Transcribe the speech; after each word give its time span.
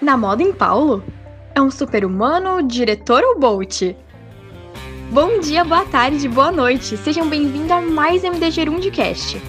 Na 0.00 0.16
moda 0.16 0.44
em 0.44 0.52
Paulo? 0.52 1.02
É 1.56 1.60
um 1.60 1.72
super-humano, 1.72 2.62
diretor 2.62 3.24
ou 3.24 3.36
Bolt? 3.36 3.82
Bom 5.10 5.40
dia, 5.40 5.64
boa 5.64 5.84
tarde, 5.86 6.28
boa 6.28 6.52
noite. 6.52 6.96
Sejam 6.96 7.28
bem-vindos 7.28 7.72
a 7.72 7.80
mais 7.80 8.22
MDG 8.22 8.66
Rundcast. 8.66 9.42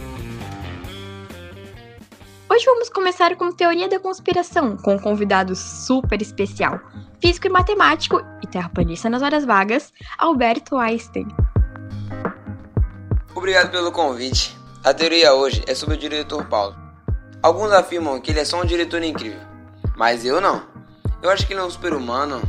Hoje 2.49 2.65
vamos 2.65 2.89
começar 2.89 3.35
com 3.35 3.51
teoria 3.51 3.87
da 3.87 3.99
conspiração, 3.99 4.75
com 4.75 4.95
um 4.95 4.99
convidado 4.99 5.55
super 5.55 6.19
especial, 6.19 6.79
físico 7.21 7.45
e 7.45 7.51
matemático 7.51 8.19
e 8.41 8.47
terraplanista 8.47 9.07
nas 9.07 9.21
horas 9.21 9.45
vagas, 9.45 9.93
Alberto 10.17 10.77
Einstein. 10.77 11.27
Obrigado 13.35 13.69
pelo 13.69 13.91
convite. 13.91 14.57
A 14.83 14.95
teoria 14.95 15.31
hoje 15.35 15.63
é 15.67 15.75
sobre 15.75 15.93
o 15.93 15.99
diretor 15.99 16.47
Paulo. 16.47 16.75
Alguns 17.43 17.71
afirmam 17.71 18.19
que 18.19 18.31
ele 18.31 18.39
é 18.39 18.45
só 18.45 18.59
um 18.59 18.65
diretor 18.65 19.03
incrível, 19.03 19.39
mas 19.99 20.23
eu 20.23 20.39
não. 20.39 20.63
Eu 21.21 21.29
acho 21.29 21.45
que 21.45 21.51
ele 21.51 21.59
é 21.59 21.63
um 21.63 21.69
super-humano, 21.69 22.41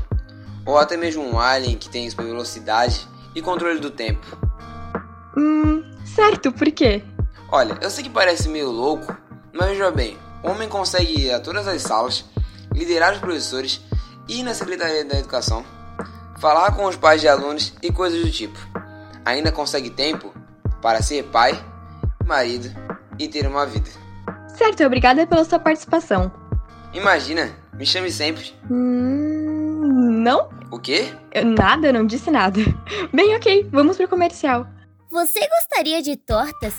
ou 0.64 0.78
até 0.78 0.96
mesmo 0.96 1.24
um 1.24 1.40
alien 1.40 1.76
que 1.76 1.88
tem 1.88 2.09
super 2.09 2.24
velocidade 2.24 3.09
e 3.34 3.42
controle 3.42 3.80
do 3.80 3.90
tempo. 3.90 4.24
Hum, 5.36 5.82
certo, 6.04 6.52
por 6.52 6.70
quê? 6.70 7.02
Olha, 7.50 7.76
eu 7.82 7.90
sei 7.90 8.04
que 8.04 8.10
parece 8.10 8.48
meio 8.48 8.70
louco, 8.70 9.12
mas 9.52 9.70
veja 9.70 9.90
bem, 9.90 10.16
o 10.45 10.50
homem 10.50 10.68
consegue 10.68 11.23
ir 11.23 11.32
a 11.32 11.40
todas 11.40 11.66
as 11.66 11.82
salas, 11.82 12.24
liderar 12.73 13.14
os 13.14 13.18
professores, 13.18 13.80
ir 14.28 14.45
na 14.45 14.54
Secretaria 14.54 15.04
da 15.04 15.18
Educação, 15.18 15.64
falar 16.38 16.76
com 16.76 16.84
os 16.84 16.95
pais 16.95 17.20
de 17.20 17.26
alunos 17.26 17.74
e 17.82 17.90
coisas 17.90 18.24
do 18.24 18.30
tipo. 18.30 18.59
Ainda 19.24 19.51
consegue 19.51 19.90
tempo 19.90 20.32
para 20.80 21.02
ser 21.02 21.24
pai, 21.24 21.60
marido 22.24 22.70
e 23.18 23.26
ter 23.26 23.45
uma 23.45 23.66
vida. 23.66 23.90
Certo, 24.56 24.84
obrigada 24.84 25.26
pela 25.26 25.45
sua 25.45 25.59
participação. 25.59 26.39
Imagina, 26.92 27.54
me 27.72 27.86
chame 27.86 28.10
sempre. 28.10 28.52
Hum, 28.70 30.23
não? 30.23 30.51
O 30.70 30.78
quê? 30.78 31.15
Eu, 31.32 31.45
nada, 31.45 31.88
eu 31.88 31.92
não 31.92 32.06
disse 32.06 32.30
nada. 32.30 32.60
Bem, 33.12 33.34
ok, 33.37 33.68
vamos 33.70 33.96
pro 33.96 34.09
comercial. 34.09 34.66
Você 35.10 35.40
gostaria 35.40 36.02
de 36.02 36.16
tortas? 36.16 36.74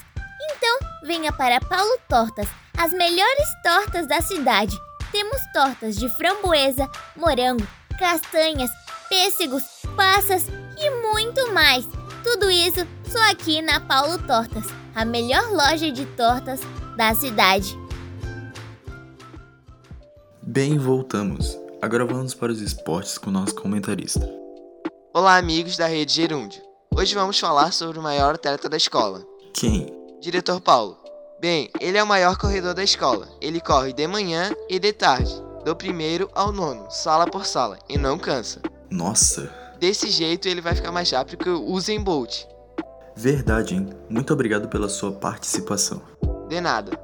Então, 0.50 0.78
venha 1.04 1.32
para 1.32 1.60
Paulo 1.60 1.98
Tortas, 2.08 2.48
as 2.76 2.92
melhores 2.92 3.48
tortas 3.62 4.06
da 4.06 4.20
cidade. 4.20 4.76
Temos 5.10 5.40
tortas 5.52 5.96
de 5.96 6.08
framboesa, 6.16 6.90
morango, 7.16 7.66
castanhas, 7.98 8.70
pêssegos, 9.08 9.62
passas 9.96 10.46
e 10.78 10.90
muito 11.12 11.52
mais. 11.52 11.86
Tudo 12.24 12.50
isso 12.50 12.86
só 13.04 13.30
aqui 13.30 13.60
na 13.60 13.80
Paulo 13.80 14.18
Tortas, 14.26 14.64
a 14.94 15.04
melhor 15.04 15.50
loja 15.50 15.90
de 15.90 16.06
tortas 16.06 16.60
da 16.96 17.14
cidade. 17.14 17.81
Bem, 20.44 20.76
voltamos. 20.76 21.56
Agora 21.80 22.04
vamos 22.04 22.34
para 22.34 22.50
os 22.50 22.60
esportes 22.60 23.16
com 23.16 23.30
o 23.30 23.32
nosso 23.32 23.54
comentarista. 23.54 24.28
Olá, 25.14 25.36
amigos 25.36 25.76
da 25.76 25.86
Rede 25.86 26.12
Gerúndio. 26.12 26.60
Hoje 26.92 27.14
vamos 27.14 27.38
falar 27.38 27.72
sobre 27.72 27.96
o 28.00 28.02
maior 28.02 28.34
atleta 28.34 28.68
da 28.68 28.76
escola. 28.76 29.24
Quem? 29.54 29.86
Diretor 30.20 30.60
Paulo. 30.60 30.98
Bem, 31.40 31.70
ele 31.80 31.96
é 31.96 32.02
o 32.02 32.06
maior 32.06 32.36
corredor 32.36 32.74
da 32.74 32.82
escola. 32.82 33.28
Ele 33.40 33.60
corre 33.60 33.92
de 33.92 34.04
manhã 34.08 34.50
e 34.68 34.80
de 34.80 34.92
tarde, 34.92 35.32
do 35.64 35.76
primeiro 35.76 36.28
ao 36.34 36.50
nono, 36.50 36.90
sala 36.90 37.26
por 37.28 37.46
sala, 37.46 37.78
e 37.88 37.96
não 37.96 38.18
cansa. 38.18 38.60
Nossa! 38.90 39.48
Desse 39.78 40.10
jeito 40.10 40.48
ele 40.48 40.60
vai 40.60 40.74
ficar 40.74 40.90
mais 40.90 41.08
rápido 41.12 41.38
que 41.38 41.50
o 41.50 41.64
Usain 41.66 42.02
Bolt. 42.02 42.46
Verdade, 43.14 43.76
hein? 43.76 43.90
Muito 44.10 44.32
obrigado 44.32 44.68
pela 44.68 44.88
sua 44.88 45.12
participação. 45.12 46.02
De 46.48 46.60
nada. 46.60 46.98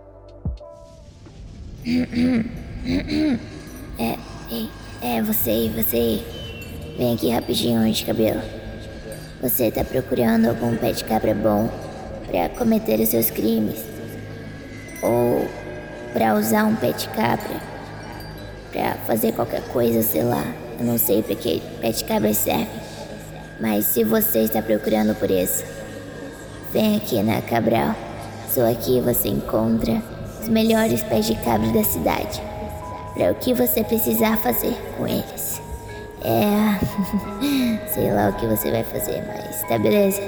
É, 3.98 4.16
é, 4.50 5.16
é 5.16 5.22
você, 5.22 5.70
você. 5.74 6.22
Vem 6.96 7.14
aqui 7.14 7.30
rapidinho 7.30 7.90
de 7.92 8.04
cabelo. 8.04 8.40
Você 9.40 9.70
tá 9.70 9.84
procurando 9.84 10.48
algum 10.48 10.76
pé 10.76 10.92
de 10.92 11.04
cabra 11.04 11.34
bom 11.34 11.70
para 12.26 12.48
cometer 12.50 12.98
os 13.00 13.08
seus 13.08 13.30
crimes? 13.30 13.84
Ou 15.02 15.46
para 16.12 16.34
usar 16.34 16.64
um 16.64 16.74
pé 16.74 16.92
de 16.92 17.08
cabra 17.08 17.60
para 18.72 18.94
fazer 19.06 19.32
qualquer 19.32 19.62
coisa, 19.68 20.02
sei 20.02 20.22
lá. 20.22 20.44
Eu 20.78 20.86
não 20.86 20.98
sei 20.98 21.22
para 21.22 21.34
que 21.34 21.62
pé 21.80 21.90
de 21.90 22.04
cabra 22.04 22.32
serve. 22.34 22.68
Mas 23.60 23.86
se 23.86 24.04
você 24.04 24.40
está 24.40 24.62
procurando 24.62 25.14
por 25.16 25.30
isso, 25.30 25.64
vem 26.72 26.96
aqui 26.96 27.22
na 27.22 27.42
Cabral. 27.42 27.94
Só 28.48 28.68
aqui 28.70 29.00
você 29.00 29.28
encontra 29.28 30.02
os 30.40 30.48
melhores 30.48 31.02
pés 31.02 31.26
de 31.26 31.34
cabra 31.36 31.70
da 31.72 31.84
cidade. 31.84 32.47
Para 33.18 33.32
o 33.32 33.34
que 33.34 33.52
você 33.52 33.82
precisar 33.82 34.36
fazer 34.36 34.74
com 34.96 35.06
eles. 35.06 35.60
É. 36.22 36.78
sei 37.92 38.12
lá 38.12 38.28
o 38.28 38.32
que 38.34 38.46
você 38.46 38.70
vai 38.70 38.84
fazer, 38.84 39.24
mas 39.26 39.62
tá 39.64 39.76
beleza. 39.76 40.22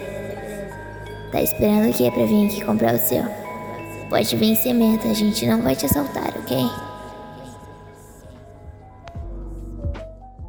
Tá 1.30 1.40
esperando 1.40 1.88
o 1.88 1.94
que 1.94 2.10
pra 2.10 2.26
vir 2.26 2.48
aqui 2.48 2.64
comprar 2.64 2.94
o 2.94 2.98
seu? 2.98 3.22
Pode 4.08 4.34
vir 4.36 4.56
sem 4.56 4.74
medo, 4.74 5.08
a 5.08 5.14
gente 5.14 5.46
não 5.46 5.62
vai 5.62 5.76
te 5.76 5.86
assaltar, 5.86 6.34
ok? 6.36 6.58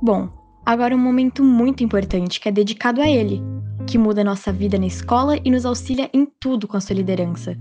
Bom, 0.01 0.27
agora 0.65 0.95
um 0.95 0.99
momento 0.99 1.43
muito 1.43 1.83
importante 1.83 2.39
que 2.39 2.49
é 2.49 2.51
dedicado 2.51 3.03
a 3.03 3.07
ele, 3.07 3.39
que 3.85 3.99
muda 3.99 4.23
nossa 4.23 4.51
vida 4.51 4.79
na 4.79 4.87
escola 4.87 5.37
e 5.45 5.51
nos 5.51 5.63
auxilia 5.63 6.09
em 6.11 6.25
tudo 6.39 6.67
com 6.67 6.75
a 6.75 6.81
sua 6.81 6.95
liderança. 6.95 7.55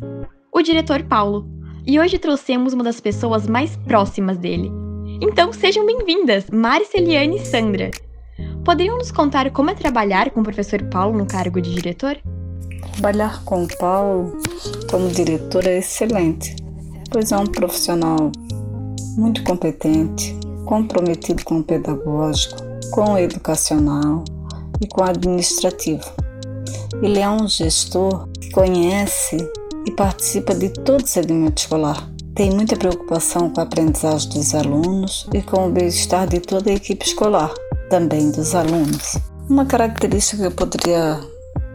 O 0.50 0.62
diretor 0.62 1.02
Paulo. 1.02 1.46
E 1.90 1.98
hoje 1.98 2.20
trouxemos 2.20 2.72
uma 2.72 2.84
das 2.84 3.00
pessoas 3.00 3.48
mais 3.48 3.74
próximas 3.74 4.38
dele. 4.38 4.70
Então 5.20 5.52
sejam 5.52 5.84
bem-vindas, 5.84 6.44
Marceliane 6.48 7.38
e 7.38 7.44
Sandra. 7.44 7.90
Poderiam 8.64 8.96
nos 8.96 9.10
contar 9.10 9.50
como 9.50 9.70
é 9.70 9.74
trabalhar 9.74 10.30
com 10.30 10.38
o 10.38 10.44
professor 10.44 10.80
Paulo 10.84 11.18
no 11.18 11.26
cargo 11.26 11.60
de 11.60 11.74
diretor? 11.74 12.16
Trabalhar 12.92 13.42
com 13.42 13.64
o 13.64 13.76
Paulo 13.76 14.38
como 14.88 15.08
diretor 15.08 15.66
é 15.66 15.78
excelente, 15.78 16.54
pois 17.10 17.32
é 17.32 17.36
um 17.36 17.46
profissional 17.46 18.30
muito 19.16 19.42
competente, 19.42 20.38
comprometido 20.66 21.44
com 21.44 21.58
o 21.58 21.64
pedagógico, 21.64 22.56
com 22.92 23.14
o 23.14 23.18
educacional 23.18 24.22
e 24.80 24.86
com 24.86 25.00
o 25.00 25.04
administrativo. 25.04 26.04
Ele 27.02 27.18
é 27.18 27.28
um 27.28 27.48
gestor 27.48 28.28
que 28.40 28.48
conhece 28.52 29.38
e 29.90 29.96
participa 29.96 30.54
de 30.54 30.68
todo 30.68 31.02
o 31.02 31.06
segmento 31.06 31.62
escolar. 31.62 32.08
Tem 32.34 32.50
muita 32.50 32.76
preocupação 32.76 33.50
com 33.50 33.60
a 33.60 33.64
aprendizagem 33.64 34.30
dos 34.30 34.54
alunos 34.54 35.28
e 35.34 35.42
com 35.42 35.66
o 35.66 35.70
bem-estar 35.70 36.28
de 36.28 36.38
toda 36.38 36.70
a 36.70 36.74
equipe 36.74 37.04
escolar, 37.04 37.52
também 37.90 38.30
dos 38.30 38.54
alunos. 38.54 39.18
Uma 39.48 39.66
característica 39.66 40.42
que 40.42 40.46
eu 40.46 40.52
poderia 40.52 41.20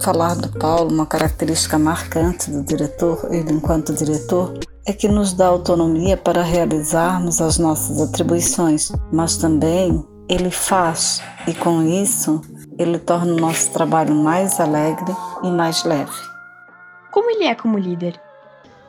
falar 0.01 0.35
do 0.35 0.47
Paulo, 0.57 0.91
uma 0.91 1.05
característica 1.05 1.77
marcante 1.77 2.49
do 2.49 2.63
diretor, 2.63 3.27
ele 3.31 3.51
enquanto 3.51 3.93
diretor, 3.93 4.57
é 4.85 4.93
que 4.93 5.09
nos 5.09 5.33
dá 5.33 5.47
autonomia 5.47 6.15
para 6.15 6.41
realizarmos 6.41 7.41
as 7.41 7.57
nossas 7.57 8.01
atribuições, 8.01 8.93
mas 9.11 9.35
também 9.35 10.05
ele 10.29 10.51
faz 10.51 11.21
e 11.47 11.53
com 11.53 11.83
isso 11.83 12.41
ele 12.79 12.97
torna 12.97 13.33
o 13.33 13.39
nosso 13.39 13.71
trabalho 13.71 14.15
mais 14.15 14.59
alegre 14.59 15.13
e 15.43 15.49
mais 15.49 15.83
leve. 15.83 16.34
Como 17.15 17.31
ele 17.31 17.45
é 17.45 17.55
como 17.55 17.79
líder? 17.79 18.19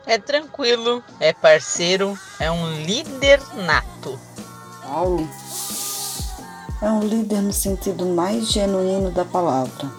É 0.05 0.17
tranquilo, 0.17 1.01
é 1.17 1.31
parceiro, 1.31 2.19
é 2.41 2.51
um 2.51 2.83
líder 2.83 3.41
nato. 3.55 4.19
Paulo 4.83 5.25
é 6.81 6.89
um 6.91 6.99
líder 6.99 7.41
no 7.41 7.53
sentido 7.53 8.05
mais 8.05 8.51
genuíno 8.51 9.11
da 9.11 9.23
palavra. 9.23 9.89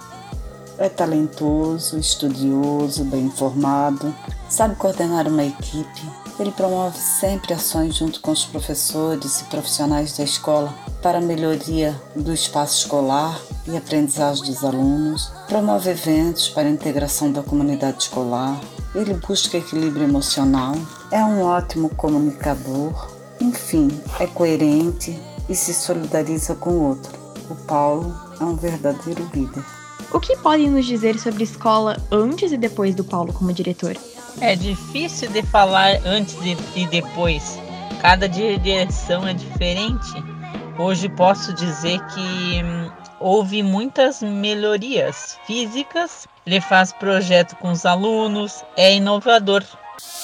É 0.76 0.90
talentoso, 0.90 1.98
estudioso, 1.98 3.02
bem 3.04 3.22
informado, 3.22 4.14
sabe 4.46 4.76
coordenar 4.76 5.26
uma 5.26 5.44
equipe. 5.44 6.02
Ele 6.38 6.52
promove 6.52 6.98
sempre 6.98 7.54
ações 7.54 7.96
junto 7.96 8.20
com 8.20 8.30
os 8.30 8.44
professores 8.44 9.40
e 9.40 9.44
profissionais 9.44 10.14
da 10.18 10.24
escola 10.24 10.74
para 11.00 11.16
a 11.16 11.22
melhoria 11.22 11.98
do 12.14 12.34
espaço 12.34 12.80
escolar 12.80 13.40
e 13.68 13.76
aprendizagem 13.76 14.46
dos 14.46 14.64
alunos, 14.64 15.30
promove 15.46 15.90
eventos 15.90 16.48
para 16.48 16.66
a 16.66 16.70
integração 16.70 17.30
da 17.30 17.42
comunidade 17.42 18.04
escolar, 18.04 18.58
ele 18.94 19.14
busca 19.14 19.58
equilíbrio 19.58 20.04
emocional, 20.04 20.74
é 21.10 21.22
um 21.22 21.42
ótimo 21.42 21.90
comunicador, 21.90 23.10
enfim, 23.40 23.88
é 24.18 24.26
coerente 24.26 25.18
e 25.48 25.54
se 25.54 25.74
solidariza 25.74 26.54
com 26.54 26.70
o 26.70 26.88
outro. 26.88 27.12
O 27.50 27.54
Paulo 27.54 28.14
é 28.40 28.44
um 28.44 28.56
verdadeiro 28.56 29.28
líder. 29.34 29.64
O 30.12 30.18
que 30.18 30.36
podem 30.36 30.70
nos 30.70 30.86
dizer 30.86 31.18
sobre 31.18 31.42
a 31.42 31.44
escola 31.44 31.96
antes 32.10 32.50
e 32.50 32.56
depois 32.56 32.94
do 32.94 33.04
Paulo 33.04 33.32
como 33.32 33.52
diretor? 33.52 33.96
É 34.40 34.56
difícil 34.56 35.28
de 35.30 35.42
falar 35.42 36.00
antes 36.06 36.36
e 36.74 36.86
depois. 36.86 37.58
Cada 38.00 38.28
direção 38.28 39.26
é 39.26 39.34
diferente. 39.34 40.24
Hoje 40.78 41.08
posso 41.08 41.52
dizer 41.52 41.98
que 42.06 42.62
hum, 42.62 42.90
houve 43.20 43.62
muitas 43.62 44.22
melhorias 44.22 45.38
físicas. 45.46 46.26
Ele 46.46 46.60
faz 46.60 46.92
projeto 46.92 47.56
com 47.56 47.70
os 47.70 47.84
alunos, 47.84 48.64
é 48.76 48.94
inovador. 48.94 49.64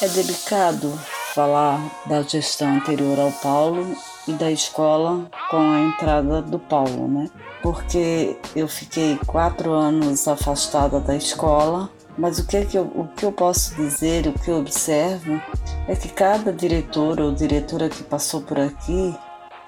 É 0.01 0.09
delicado 0.09 0.93
falar 1.35 1.81
da 2.07 2.23
gestão 2.23 2.77
anterior 2.77 3.19
ao 3.19 3.33
Paulo 3.33 3.97
e 4.29 4.33
da 4.33 4.51
escola 4.51 5.29
com 5.51 5.59
a 5.59 5.81
entrada 5.81 6.41
do 6.41 6.59
Paulo, 6.59 7.09
né? 7.09 7.29
Porque 7.63 8.39
eu 8.55 8.69
fiquei 8.69 9.19
quatro 9.27 9.73
anos 9.73 10.29
afastada 10.29 11.01
da 11.01 11.17
escola, 11.17 11.91
mas 12.17 12.39
o 12.39 12.47
que, 12.47 12.65
que 12.67 12.79
eu, 12.79 12.85
o 12.95 13.09
que 13.09 13.25
eu 13.25 13.33
posso 13.33 13.75
dizer, 13.75 14.29
o 14.29 14.33
que 14.33 14.49
eu 14.49 14.59
observo, 14.59 15.41
é 15.89 15.97
que 15.97 16.09
cada 16.09 16.53
diretor 16.53 17.21
ou 17.21 17.33
diretora 17.33 17.89
que 17.89 18.05
passou 18.05 18.41
por 18.41 18.59
aqui, 18.61 19.15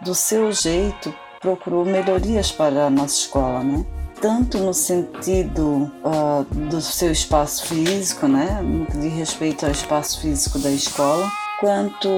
do 0.00 0.14
seu 0.14 0.52
jeito, 0.52 1.12
procurou 1.40 1.84
melhorias 1.84 2.50
para 2.50 2.86
a 2.86 2.90
nossa 2.90 3.14
escola, 3.20 3.62
né? 3.62 3.84
Tanto 4.20 4.58
no 4.58 4.72
sentido 4.72 5.90
uh, 6.02 6.44
do 6.70 6.80
seu 6.80 7.12
espaço 7.12 7.66
físico, 7.66 8.26
né? 8.26 8.60
No 8.62 8.86
que 8.86 8.96
diz 8.96 9.12
respeito 9.12 9.66
ao 9.66 9.72
espaço 9.72 10.20
físico 10.20 10.58
da 10.58 10.70
escola, 10.70 11.30
quanto 11.60 12.08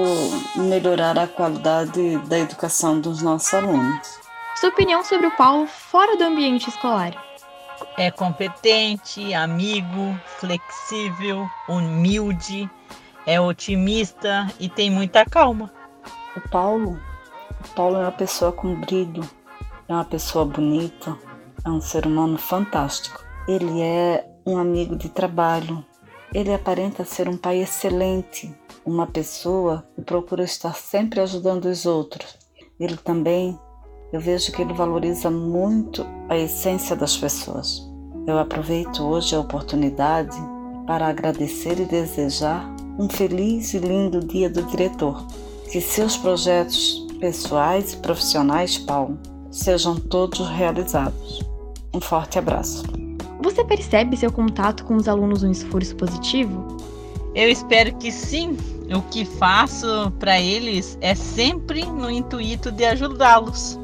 melhorar 0.55 1.17
a 1.17 1.27
qualidade 1.27 2.17
da 2.27 2.39
educação 2.39 2.99
dos 2.99 3.21
nossos 3.21 3.53
alunos. 3.53 4.19
Sua 4.55 4.69
opinião 4.69 5.03
sobre 5.03 5.27
o 5.27 5.35
Paulo 5.35 5.67
fora 5.67 6.17
do 6.17 6.23
ambiente 6.23 6.69
escolar? 6.69 7.13
É 7.97 8.11
competente, 8.11 9.33
amigo, 9.33 10.17
flexível, 10.37 11.47
humilde, 11.67 12.69
é 13.25 13.39
otimista 13.39 14.47
e 14.59 14.67
tem 14.67 14.89
muita 14.89 15.25
calma. 15.25 15.71
O 16.35 16.49
Paulo, 16.49 16.99
Paulo 17.75 17.97
é 17.97 18.01
uma 18.01 18.11
pessoa 18.11 18.51
com 18.51 18.79
brilho, 18.79 19.23
é 19.87 19.93
uma 19.93 20.05
pessoa 20.05 20.45
bonita, 20.45 21.17
é 21.65 21.69
um 21.69 21.81
ser 21.81 22.05
humano 22.05 22.37
fantástico. 22.37 23.23
Ele 23.47 23.81
é 23.81 24.27
um 24.45 24.57
amigo 24.57 24.95
de 24.95 25.09
trabalho. 25.09 25.83
Ele 26.33 26.53
aparenta 26.53 27.03
ser 27.03 27.27
um 27.27 27.37
pai 27.37 27.59
excelente, 27.59 28.53
uma 28.85 29.07
pessoa 29.07 29.85
que 29.95 30.01
procura 30.01 30.43
estar 30.43 30.75
sempre 30.75 31.19
ajudando 31.19 31.65
os 31.65 31.85
outros. 31.85 32.37
Ele 32.79 32.97
também, 32.97 33.59
eu 34.13 34.19
vejo 34.19 34.51
que 34.51 34.61
ele 34.61 34.73
valoriza 34.73 35.29
muito 35.29 36.05
a 36.29 36.37
essência 36.37 36.95
das 36.95 37.17
pessoas. 37.17 37.81
Eu 38.27 38.37
aproveito 38.37 39.03
hoje 39.03 39.35
a 39.35 39.39
oportunidade 39.39 40.37
para 40.85 41.07
agradecer 41.07 41.79
e 41.79 41.85
desejar 41.85 42.67
um 42.97 43.09
feliz 43.09 43.73
e 43.73 43.79
lindo 43.79 44.19
dia 44.19 44.49
do 44.49 44.61
diretor. 44.63 45.25
Que 45.71 45.81
seus 45.81 46.15
projetos 46.17 47.07
pessoais 47.19 47.93
e 47.93 47.97
profissionais, 47.97 48.77
Paulo, 48.77 49.19
sejam 49.51 49.95
todos 49.95 50.47
realizados. 50.47 51.41
Um 51.93 51.99
forte 51.99 52.39
abraço. 52.39 52.83
Você 53.41 53.63
percebe 53.63 54.17
seu 54.17 54.31
contato 54.31 54.83
com 54.85 54.95
os 54.95 55.07
alunos 55.07 55.43
um 55.43 55.51
esforço 55.51 55.95
positivo? 55.95 56.77
Eu 57.35 57.49
espero 57.49 57.93
que 57.95 58.11
sim. 58.11 58.57
O 58.93 59.01
que 59.03 59.23
faço 59.23 60.11
para 60.19 60.39
eles 60.39 60.97
é 60.99 61.13
sempre 61.13 61.85
no 61.85 62.09
intuito 62.09 62.71
de 62.71 62.85
ajudá-los. 62.85 63.79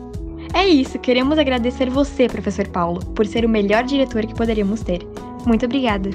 É 0.53 0.67
isso, 0.67 0.97
queremos 0.97 1.37
agradecer 1.37 1.89
você, 1.89 2.27
professor 2.27 2.67
Paulo, 2.69 3.05
por 3.07 3.25
ser 3.27 3.45
o 3.45 3.49
melhor 3.49 3.83
diretor 3.83 4.25
que 4.25 4.33
poderíamos 4.33 4.81
ter. 4.81 5.05
Muito 5.45 5.65
obrigada. 5.65 6.09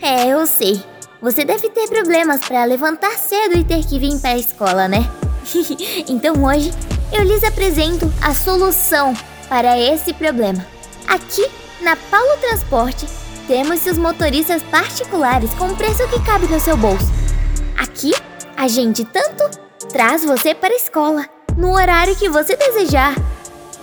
É, 0.00 0.28
eu 0.28 0.46
sei. 0.46 0.82
Você 1.22 1.44
deve 1.44 1.70
ter 1.70 1.86
problemas 1.86 2.40
para 2.40 2.64
levantar 2.64 3.12
cedo 3.12 3.56
e 3.56 3.62
ter 3.62 3.86
que 3.86 3.96
vir 3.96 4.18
para 4.18 4.30
a 4.30 4.36
escola, 4.36 4.88
né? 4.88 5.08
então 6.08 6.34
hoje 6.44 6.72
eu 7.12 7.22
lhes 7.22 7.44
apresento 7.44 8.12
a 8.20 8.34
solução 8.34 9.14
para 9.48 9.78
esse 9.78 10.12
problema. 10.12 10.66
Aqui 11.06 11.48
na 11.80 11.94
Paulo 11.94 12.36
Transporte 12.40 13.06
temos 13.46 13.78
seus 13.78 13.98
motoristas 13.98 14.64
particulares 14.64 15.54
com 15.54 15.68
o 15.68 15.76
preço 15.76 16.08
que 16.08 16.20
cabe 16.26 16.48
no 16.48 16.58
seu 16.58 16.76
bolso. 16.76 17.06
Aqui, 17.78 18.12
a 18.56 18.66
gente 18.66 19.04
tanto 19.04 19.48
traz 19.90 20.24
você 20.24 20.56
para 20.56 20.74
a 20.74 20.76
escola, 20.76 21.24
no 21.56 21.72
horário 21.72 22.16
que 22.16 22.28
você 22.28 22.56
desejar, 22.56 23.14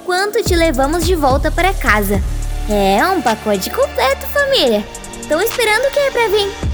quanto 0.06 0.44
te 0.44 0.56
levamos 0.57 1.06
de 1.06 1.15
volta 1.15 1.50
para 1.50 1.74
casa. 1.74 2.21
É 2.69 3.01
um 3.06 3.21
pacote 3.21 3.69
completo, 3.69 4.27
família. 4.27 4.86
Estão 5.21 5.41
esperando 5.41 5.86
o 5.86 5.91
que 5.91 6.00
é 6.00 6.12
para 6.12 6.27
vir? 6.27 6.69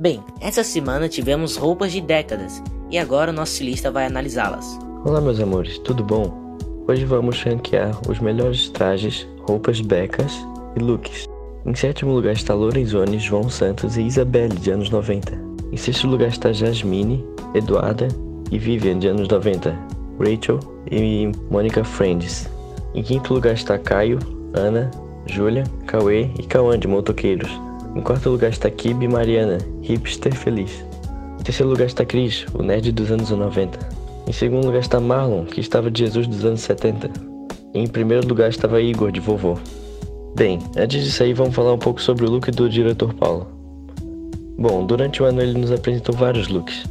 Bem, 0.00 0.22
essa 0.40 0.62
semana 0.62 1.08
tivemos 1.08 1.56
roupas 1.56 1.90
de 1.90 2.00
décadas 2.00 2.62
e 2.88 2.96
agora 2.96 3.32
o 3.32 3.34
nosso 3.34 3.54
estilista 3.54 3.90
vai 3.90 4.06
analisá-las. 4.06 4.78
Olá, 5.04 5.20
meus 5.20 5.40
amores, 5.40 5.76
tudo 5.80 6.04
bom? 6.04 6.56
Hoje 6.86 7.04
vamos 7.04 7.42
ranquear 7.42 7.98
os 8.08 8.20
melhores 8.20 8.68
trajes, 8.68 9.26
roupas 9.40 9.80
becas 9.80 10.32
e 10.76 10.78
looks. 10.78 11.26
Em 11.66 11.74
sétimo 11.74 12.12
lugar 12.12 12.34
está 12.34 12.54
Lorenzoni, 12.54 13.18
João 13.18 13.50
Santos 13.50 13.96
e 13.96 14.02
Isabelle, 14.02 14.54
de 14.54 14.70
anos 14.70 14.88
90. 14.88 15.36
Em 15.72 15.76
sexto 15.76 16.06
lugar 16.06 16.28
está 16.28 16.52
Jasmine, 16.52 17.26
Eduarda 17.52 18.06
e 18.52 18.58
Vivian, 18.58 19.00
de 19.00 19.08
anos 19.08 19.26
90. 19.26 19.76
Rachel 20.20 20.60
e 20.92 21.32
Mônica 21.50 21.82
Friends. 21.82 22.48
Em 22.94 23.02
quinto 23.02 23.34
lugar 23.34 23.54
está 23.54 23.76
Caio, 23.76 24.20
Ana, 24.54 24.92
Júlia, 25.26 25.64
Cauê 25.88 26.30
e 26.38 26.44
Cauã, 26.44 26.78
de 26.78 26.86
Motoqueiros. 26.86 27.50
Em 27.98 28.00
quarto 28.00 28.30
lugar 28.30 28.50
está 28.50 28.70
Kibi 28.70 29.08
Mariana, 29.08 29.58
hipster 29.82 30.32
feliz. 30.32 30.84
Em 31.40 31.42
terceiro 31.42 31.68
lugar 31.68 31.86
está 31.86 32.04
Cris, 32.04 32.46
o 32.54 32.62
nerd 32.62 32.92
dos 32.92 33.10
anos 33.10 33.28
90. 33.28 33.76
Em 34.24 34.32
segundo 34.32 34.66
lugar 34.66 34.78
está 34.78 35.00
Marlon, 35.00 35.44
que 35.44 35.60
estava 35.60 35.90
de 35.90 36.04
Jesus 36.04 36.28
dos 36.28 36.44
anos 36.44 36.60
70. 36.60 37.10
E 37.74 37.80
em 37.80 37.88
primeiro 37.88 38.28
lugar 38.28 38.50
estava 38.50 38.80
Igor, 38.80 39.10
de 39.10 39.18
vovô. 39.18 39.58
Bem, 40.36 40.60
antes 40.76 41.02
disso 41.02 41.24
aí 41.24 41.34
vamos 41.34 41.56
falar 41.56 41.72
um 41.72 41.78
pouco 41.78 42.00
sobre 42.00 42.24
o 42.24 42.30
look 42.30 42.48
do 42.52 42.70
diretor 42.70 43.12
Paulo. 43.14 43.48
Bom, 44.56 44.86
durante 44.86 45.20
o 45.20 45.26
ano 45.26 45.42
ele 45.42 45.58
nos 45.58 45.72
apresentou 45.72 46.14
vários 46.14 46.46
looks. 46.46 46.84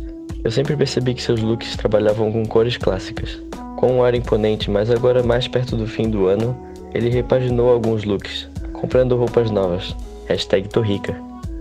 Eu 0.43 0.51
sempre 0.51 0.75
percebi 0.75 1.13
que 1.13 1.23
seus 1.23 1.39
looks 1.41 1.77
trabalhavam 1.77 2.33
com 2.33 2.45
cores 2.45 2.75
clássicas, 2.75 3.41
com 3.77 3.93
um 3.93 4.03
ar 4.03 4.13
imponente, 4.13 4.69
mas 4.69 4.91
agora 4.91 5.23
mais 5.23 5.47
perto 5.47 5.77
do 5.77 5.87
fim 5.87 6.09
do 6.09 6.27
ano, 6.27 6.53
ele 6.93 7.09
repaginou 7.09 7.69
alguns 7.69 8.03
looks, 8.03 8.49
comprando 8.73 9.15
roupas 9.15 9.49
novas, 9.49 9.95
hashtag 10.27 10.69
tô 10.69 10.81
rica, 10.81 11.19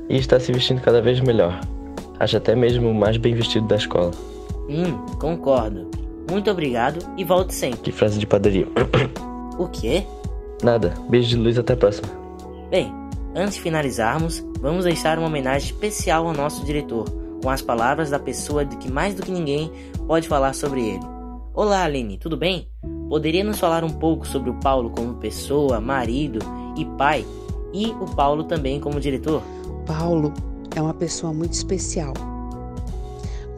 e 0.09 0.17
está 0.17 0.39
se 0.39 0.53
vestindo 0.53 0.81
cada 0.81 1.01
vez 1.01 1.21
melhor. 1.21 1.61
Acho 2.19 2.37
até 2.37 2.55
mesmo 2.55 2.91
o 2.91 2.95
mais 2.95 3.17
bem 3.17 3.35
vestido 3.35 3.67
da 3.67 3.77
escola. 3.77 4.11
Hum, 4.69 4.97
concordo. 5.19 5.91
Muito 6.31 6.51
obrigado 6.51 6.99
e 7.17 7.25
volte 7.25 7.55
sempre. 7.55 7.79
Que 7.81 7.93
frase 7.93 8.19
de 8.19 8.27
padaria. 8.27 8.67
O 9.59 9.69
quê? 9.69 10.05
Nada. 10.63 10.93
Beijo 11.09 11.29
de 11.29 11.37
luz 11.37 11.59
até 11.59 11.73
a 11.75 11.77
próxima. 11.77 12.09
Bem, 12.69 12.93
antes 13.35 13.55
de 13.55 13.61
finalizarmos, 13.61 14.45
vamos 14.61 14.85
deixar 14.85 15.19
uma 15.19 15.29
homenagem 15.29 15.71
especial 15.71 16.27
ao 16.27 16.35
nosso 16.35 16.65
diretor, 16.65 17.05
com 17.43 17.49
as 17.49 17.63
palavras 17.63 18.11
da 18.11 18.19
pessoa 18.19 18.65
de 18.65 18.77
que 18.77 18.91
mais 18.91 19.15
do 19.15 19.23
que 19.23 19.31
ninguém 19.31 19.71
pode 20.07 20.29
falar 20.29 20.55
sobre 20.55 20.81
ele. 20.81 21.05
Olá, 21.55 21.85
Aline, 21.85 22.19
tudo 22.19 22.37
bem? 22.37 22.69
Poderia 23.09 23.45
nos 23.45 23.59
falar 23.59 23.85
um 23.85 23.91
pouco 23.91 24.27
sobre 24.27 24.51
o 24.51 24.61
Paulo 24.61 24.91
como 24.91 25.15
pessoa, 25.15 25.81
marido 25.81 26.41
e 26.77 26.85
pai, 26.99 27.25
e 27.77 27.91
o 28.01 28.07
Paulo 28.07 28.45
também 28.45 28.81
como 28.81 28.99
diretor? 28.99 29.43
Paulo 29.87 30.33
é 30.75 30.81
uma 30.81 30.95
pessoa 30.95 31.33
muito 31.33 31.53
especial 31.53 32.15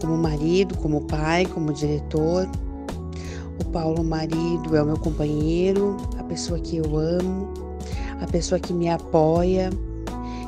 como 0.01 0.17
marido, 0.17 0.77
como 0.79 1.03
pai, 1.03 1.47
como 1.47 1.73
diretor. 1.73 2.49
O 3.61 3.65
Paulo, 3.67 4.05
marido, 4.05 4.77
é 4.77 4.83
o 4.83 4.87
meu 4.87 4.99
companheiro, 4.99 5.97
a 6.19 6.23
pessoa 6.25 6.59
que 6.59 6.77
eu 6.77 6.97
amo, 6.97 7.49
a 8.21 8.27
pessoa 8.27 8.59
que 8.59 8.73
me 8.73 8.89
apoia, 8.89 9.71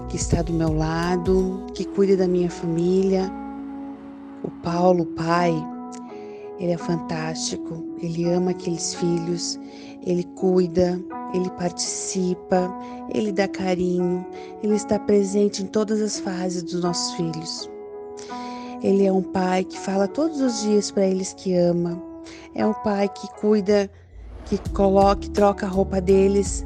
que 0.08 0.16
está 0.16 0.42
do 0.42 0.52
meu 0.52 0.72
lado, 0.72 1.66
que 1.74 1.84
cuida 1.84 2.16
da 2.16 2.28
minha 2.28 2.50
família. 2.50 3.30
O 4.42 4.50
Paulo, 4.62 5.04
pai, 5.06 5.52
ele 6.58 6.72
é 6.72 6.78
fantástico, 6.78 7.84
ele 8.00 8.24
ama 8.30 8.52
aqueles 8.52 8.94
filhos, 8.94 9.58
ele 10.04 10.24
cuida, 10.36 11.00
ele 11.34 11.50
participa, 11.50 12.72
ele 13.14 13.32
dá 13.32 13.46
carinho, 13.48 14.24
ele 14.62 14.74
está 14.74 14.98
presente 14.98 15.62
em 15.62 15.66
todas 15.66 16.00
as 16.00 16.18
fases 16.18 16.62
dos 16.62 16.82
nossos 16.82 17.14
filhos. 17.14 17.70
Ele 18.82 19.04
é 19.04 19.12
um 19.12 19.22
pai 19.22 19.64
que 19.64 19.78
fala 19.78 20.08
todos 20.08 20.40
os 20.40 20.62
dias 20.62 20.90
para 20.90 21.06
eles 21.06 21.34
que 21.34 21.54
ama. 21.54 22.02
É 22.54 22.66
um 22.66 22.72
pai 22.72 23.08
que 23.08 23.28
cuida, 23.40 23.90
que 24.46 24.58
coloca, 24.70 25.20
que 25.20 25.30
troca 25.30 25.66
a 25.66 25.68
roupa 25.68 26.00
deles 26.00 26.64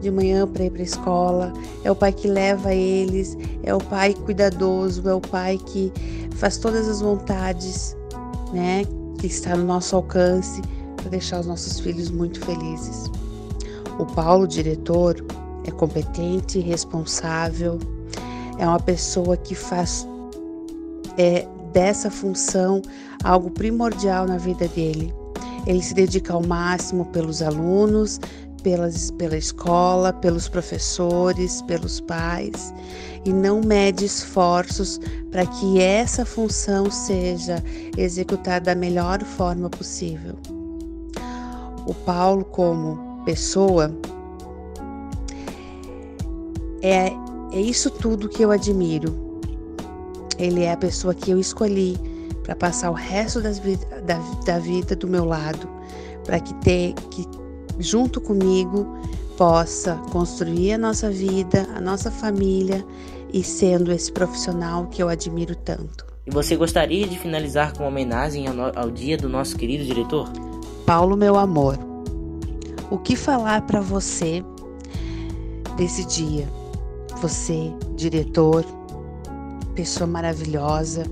de 0.00 0.10
manhã 0.10 0.46
para 0.46 0.64
ir 0.64 0.70
para 0.70 0.80
a 0.80 0.84
escola. 0.84 1.52
É 1.84 1.90
o 1.90 1.96
pai 1.96 2.12
que 2.12 2.28
leva 2.28 2.74
eles. 2.74 3.36
É 3.62 3.74
o 3.74 3.78
pai 3.78 4.14
cuidadoso. 4.14 5.08
É 5.08 5.14
o 5.14 5.20
pai 5.20 5.58
que 5.66 5.92
faz 6.36 6.58
todas 6.58 6.86
as 6.86 7.00
vontades, 7.00 7.96
né, 8.52 8.84
que 9.18 9.26
está 9.26 9.56
no 9.56 9.64
nosso 9.64 9.96
alcance 9.96 10.60
para 10.96 11.08
deixar 11.10 11.40
os 11.40 11.46
nossos 11.46 11.80
filhos 11.80 12.10
muito 12.10 12.44
felizes. 12.44 13.10
O 13.98 14.06
Paulo, 14.06 14.46
diretor, 14.46 15.24
é 15.64 15.70
competente, 15.70 16.60
responsável, 16.60 17.78
é 18.58 18.66
uma 18.66 18.80
pessoa 18.80 19.36
que 19.36 19.54
faz 19.54 20.06
é 21.16 21.46
dessa 21.72 22.10
função 22.10 22.80
algo 23.24 23.50
primordial 23.50 24.26
na 24.26 24.38
vida 24.38 24.68
dele. 24.68 25.12
Ele 25.66 25.82
se 25.82 25.92
dedica 25.92 26.32
ao 26.32 26.46
máximo 26.46 27.04
pelos 27.06 27.42
alunos, 27.42 28.20
pelas, 28.62 29.10
pela 29.12 29.36
escola, 29.36 30.12
pelos 30.12 30.48
professores, 30.48 31.60
pelos 31.62 32.00
pais 32.00 32.72
e 33.24 33.32
não 33.32 33.60
mede 33.60 34.04
esforços 34.04 35.00
para 35.30 35.44
que 35.44 35.80
essa 35.80 36.24
função 36.24 36.90
seja 36.90 37.62
executada 37.96 38.66
da 38.66 38.74
melhor 38.74 39.22
forma 39.22 39.68
possível. 39.68 40.36
O 41.86 41.94
Paulo, 41.94 42.44
como 42.44 43.07
pessoa, 43.28 43.94
é, 46.80 47.12
é 47.52 47.60
isso 47.60 47.90
tudo 47.90 48.26
que 48.26 48.42
eu 48.42 48.50
admiro. 48.50 49.14
Ele 50.38 50.62
é 50.62 50.72
a 50.72 50.76
pessoa 50.78 51.14
que 51.14 51.30
eu 51.30 51.38
escolhi 51.38 51.98
para 52.42 52.56
passar 52.56 52.90
o 52.90 52.94
resto 52.94 53.42
das, 53.42 53.60
da, 54.06 54.18
da 54.46 54.58
vida 54.58 54.96
do 54.96 55.06
meu 55.06 55.26
lado, 55.26 55.68
para 56.24 56.40
que, 56.40 56.54
ter, 56.54 56.94
que 57.10 57.26
junto 57.78 58.18
comigo 58.18 58.96
possa 59.36 59.96
construir 60.10 60.72
a 60.72 60.78
nossa 60.78 61.10
vida, 61.10 61.68
a 61.76 61.82
nossa 61.82 62.10
família 62.10 62.82
e 63.30 63.44
sendo 63.44 63.92
esse 63.92 64.10
profissional 64.10 64.86
que 64.86 65.02
eu 65.02 65.08
admiro 65.10 65.54
tanto. 65.54 66.06
E 66.26 66.30
você 66.30 66.56
gostaria 66.56 67.06
de 67.06 67.18
finalizar 67.18 67.74
com 67.74 67.82
uma 67.82 67.90
homenagem 67.90 68.46
ao, 68.46 68.72
ao 68.74 68.90
dia 68.90 69.18
do 69.18 69.28
nosso 69.28 69.54
querido 69.54 69.84
diretor? 69.84 70.30
Paulo, 70.86 71.14
meu 71.14 71.36
amor, 71.36 71.87
o 72.90 72.98
que 72.98 73.16
falar 73.16 73.62
para 73.62 73.80
você 73.80 74.42
desse 75.76 76.04
dia? 76.06 76.48
Você, 77.20 77.72
diretor, 77.96 78.64
pessoa 79.74 80.06
maravilhosa, 80.06 81.04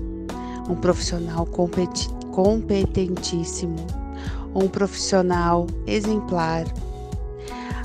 um 0.69 0.75
profissional 0.75 1.45
competentíssimo, 2.31 3.75
um 4.55 4.67
profissional 4.67 5.67
exemplar, 5.85 6.65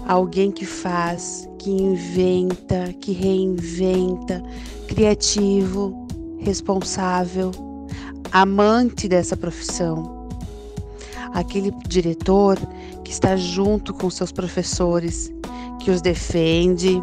alguém 0.06 0.50
que 0.50 0.64
faz, 0.64 1.48
que 1.58 1.70
inventa, 1.70 2.92
que 3.00 3.12
reinventa, 3.12 4.42
criativo, 4.88 6.06
responsável, 6.38 7.50
amante 8.32 9.08
dessa 9.08 9.36
profissão. 9.36 10.21
Aquele 11.32 11.70
diretor 11.88 12.58
que 13.04 13.10
está 13.10 13.36
junto 13.36 13.92
com 13.94 14.10
seus 14.10 14.32
professores, 14.32 15.32
que 15.80 15.90
os 15.90 16.00
defende, 16.00 17.02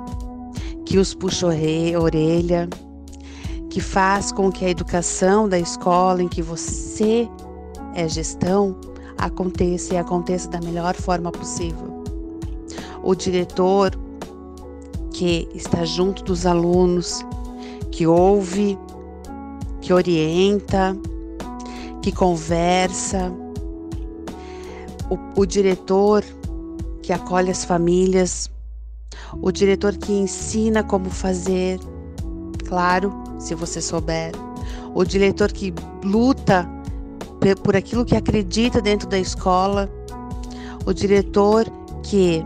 que 0.86 0.98
os 0.98 1.14
puxa 1.14 1.48
a 1.48 2.00
orelha, 2.00 2.70
que 3.70 3.82
faz 3.82 4.32
com 4.32 4.52
que 4.52 4.66
a 4.66 4.70
educação 4.70 5.48
da 5.48 5.60
escola 5.60 6.22
em 6.24 6.28
que 6.28 6.42
você 6.42 7.28
é 7.96 8.08
gestão 8.08 8.76
aconteça 9.18 9.94
e 9.94 9.98
aconteça 9.98 10.50
da 10.50 10.60
melhor 10.62 10.96
forma 10.96 11.32
possível. 11.32 12.04
O 13.04 13.14
diretor 13.14 13.92
que 15.12 15.48
está 15.54 15.84
junto 15.84 16.24
dos 16.24 16.46
alunos, 16.46 17.26
que 17.92 18.08
ouve, 18.08 18.78
que 19.82 19.94
orienta, 19.94 20.96
que 22.02 22.12
conversa, 22.12 23.32
o, 25.10 25.42
o 25.42 25.46
diretor 25.46 26.24
que 27.02 27.14
acolhe 27.14 27.50
as 27.50 27.66
famílias, 27.66 28.50
o 29.42 29.52
diretor 29.52 29.96
que 29.98 30.12
ensina 30.12 30.84
como 30.84 31.10
fazer, 31.10 31.80
claro, 32.68 33.12
se 33.40 33.56
você 33.56 33.82
souber, 33.82 34.32
o 34.94 35.04
diretor 35.04 35.52
que 35.52 35.74
luta 36.04 36.68
por 37.64 37.76
aquilo 37.76 38.06
que 38.06 38.16
acredita 38.16 38.82
dentro 38.82 39.08
da 39.08 39.18
escola, 39.18 39.90
o 40.86 40.94
diretor 40.94 41.66
que 42.04 42.44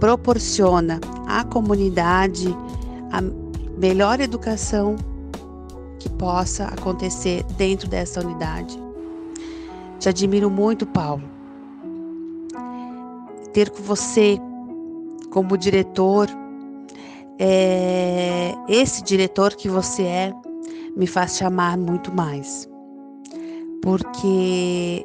proporciona 0.00 1.00
à 1.26 1.44
comunidade 1.44 2.54
a 3.12 3.20
melhor 3.78 4.20
educação 4.20 4.96
que 5.98 6.08
possa 6.08 6.64
acontecer 6.64 7.44
dentro 7.56 7.88
dessa 7.88 8.20
unidade. 8.20 8.76
Te 10.00 10.08
admiro 10.08 10.50
muito, 10.50 10.84
Paulo. 10.84 11.31
Ter 13.52 13.70
com 13.70 13.82
você 13.82 14.38
como 15.30 15.56
diretor, 15.56 16.28
é, 17.38 18.54
esse 18.68 19.02
diretor 19.02 19.54
que 19.54 19.68
você 19.68 20.02
é, 20.02 20.32
me 20.96 21.06
faz 21.06 21.36
te 21.36 21.44
amar 21.44 21.76
muito 21.78 22.14
mais 22.14 22.70
porque 23.82 25.04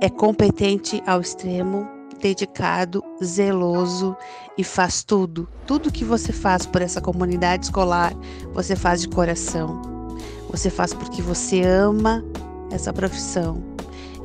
é 0.00 0.10
competente 0.10 1.00
ao 1.06 1.20
extremo, 1.20 1.88
dedicado, 2.20 3.02
zeloso 3.22 4.16
e 4.58 4.64
faz 4.64 5.04
tudo. 5.04 5.48
Tudo 5.64 5.92
que 5.92 6.04
você 6.04 6.32
faz 6.32 6.66
por 6.66 6.82
essa 6.82 7.00
comunidade 7.00 7.66
escolar, 7.66 8.12
você 8.52 8.74
faz 8.74 9.00
de 9.00 9.08
coração. 9.08 9.80
Você 10.50 10.68
faz 10.68 10.92
porque 10.92 11.22
você 11.22 11.62
ama 11.62 12.24
essa 12.72 12.92
profissão. 12.92 13.62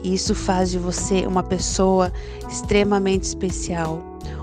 E 0.04 0.14
isso 0.14 0.36
faz 0.36 0.72
de 0.72 0.78
você 0.78 1.26
uma 1.26 1.42
pessoa 1.42 2.12
extremamente 2.48 3.24
especial, 3.24 4.02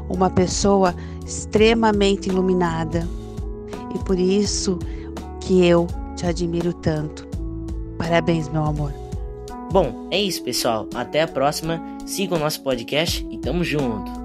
uma 0.08 0.30
pessoa 0.30 0.94
extremamente 1.24 2.28
iluminada. 2.28 3.06
E 3.94 3.98
por 4.04 4.18
isso 4.18 4.78
que 5.40 5.64
eu 5.64 5.86
te 6.16 6.26
admiro 6.26 6.72
tanto. 6.72 7.28
Parabéns, 7.98 8.48
meu 8.48 8.64
amor. 8.64 8.92
Bom, 9.70 10.08
é 10.10 10.20
isso, 10.20 10.42
pessoal. 10.42 10.88
Até 10.94 11.22
a 11.22 11.28
próxima. 11.28 11.80
Siga 12.06 12.34
o 12.34 12.38
nosso 12.38 12.62
podcast 12.62 13.26
e 13.30 13.38
tamo 13.38 13.62
junto. 13.62 14.19